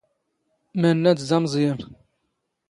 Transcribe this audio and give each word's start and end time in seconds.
ⵎⴰⵏⵏⴰⴷ 0.79 1.19
ⴷ 1.21 1.21
ⴰⵎⵥⵥⵢⴰⵏ. 1.35 1.77